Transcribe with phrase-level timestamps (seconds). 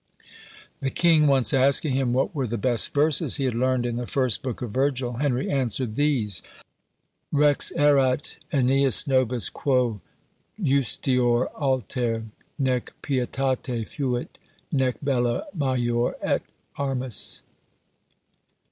[0.79, 4.07] The king once asking him what were the best verses he had learned in the
[4.07, 6.41] first book of Virgil, Henry answered, "These:
[7.31, 10.01] 'Rex erat Ãneas nobis, quo
[10.59, 12.23] justior alter
[12.57, 14.39] Nec pietate fuit,
[14.71, 16.41] nec bello major et
[16.77, 17.43] armis.'"